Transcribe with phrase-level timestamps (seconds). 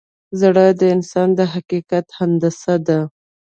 [0.41, 2.99] زړه د انسان د حقیقت هندسه ده.